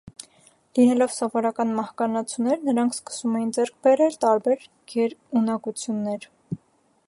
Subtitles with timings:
[0.77, 6.31] Լինելով սովորական մահկանացուներ՝ նրանք սկսում էին ձեռք բերել տարբեր գերունակություններ։